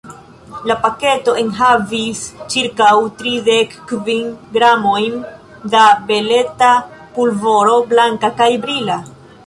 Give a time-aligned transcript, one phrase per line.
[0.69, 2.21] La paketo enhavis
[2.53, 2.89] ĉirkaŭ
[3.21, 5.23] tridek kvin gramojn
[5.77, 6.75] da beleta
[7.19, 8.99] pulvoro, blanka kaj brila.